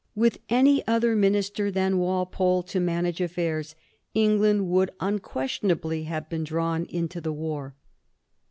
With 0.15 0.39
any 0.49 0.81
other 0.87 1.15
minister 1.15 1.69
than 1.69 1.99
Walpole 1.99 2.63
to 2.63 2.79
manage 2.79 3.21
affairs, 3.21 3.75
England 4.15 4.67
would 4.67 4.89
unquestionably 4.99 6.05
have 6.05 6.27
been 6.27 6.43
drawn 6.43 6.85
into 6.85 7.21
the 7.21 7.31
war. 7.31 7.75